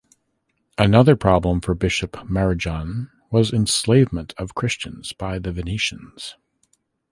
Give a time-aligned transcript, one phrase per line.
[0.79, 6.37] Another problem for Bishop Marijan was enslavement of Christians by the Venetians.